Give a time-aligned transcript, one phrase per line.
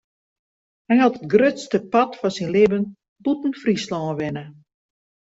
[0.89, 2.83] Hy hat it grutste part fan syn libben
[3.23, 4.45] bûten Fryslân wenne.